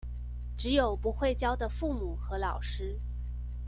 [0.57, 2.97] 只有不會教的父母和老師